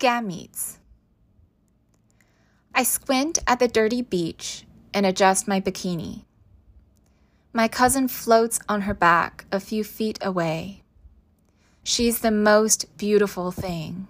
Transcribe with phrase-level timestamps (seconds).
[0.00, 0.78] Gametes.
[2.74, 4.64] I squint at the dirty beach
[4.94, 6.24] and adjust my bikini.
[7.52, 10.82] My cousin floats on her back a few feet away.
[11.82, 14.08] She's the most beautiful thing.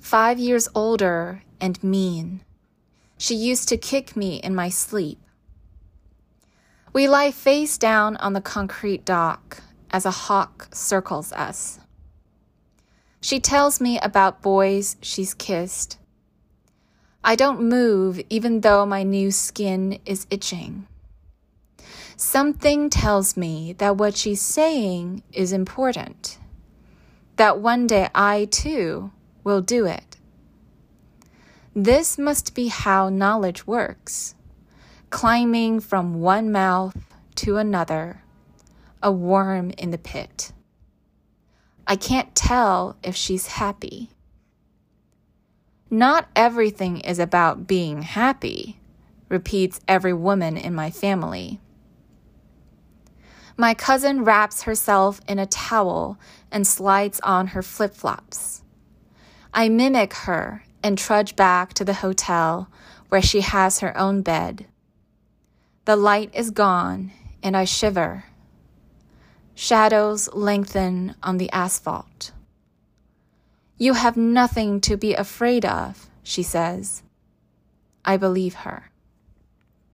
[0.00, 2.42] Five years older and mean.
[3.16, 5.18] She used to kick me in my sleep.
[6.92, 11.80] We lie face down on the concrete dock as a hawk circles us.
[13.20, 15.98] She tells me about boys she's kissed.
[17.24, 20.86] I don't move even though my new skin is itching.
[22.16, 26.38] Something tells me that what she's saying is important,
[27.36, 29.12] that one day I too
[29.44, 30.16] will do it.
[31.74, 34.34] This must be how knowledge works
[35.10, 36.96] climbing from one mouth
[37.34, 38.22] to another,
[39.02, 40.52] a worm in the pit.
[41.90, 44.10] I can't tell if she's happy.
[45.90, 48.78] Not everything is about being happy,
[49.30, 51.60] repeats every woman in my family.
[53.56, 56.18] My cousin wraps herself in a towel
[56.52, 58.62] and slides on her flip flops.
[59.54, 62.68] I mimic her and trudge back to the hotel
[63.08, 64.66] where she has her own bed.
[65.86, 68.24] The light is gone and I shiver.
[69.60, 72.30] Shadows lengthen on the asphalt.
[73.76, 77.02] You have nothing to be afraid of, she says.
[78.04, 78.92] I believe her.